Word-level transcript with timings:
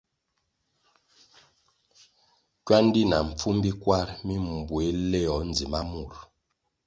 Kywandi 2.65 3.01
na 3.09 3.17
mpfumbi 3.27 3.69
kwar 3.81 4.07
mi 4.25 4.35
mbuéh 4.55 4.93
léwoh 5.11 5.43
ndzima 5.49 5.79
mur. 5.91 6.13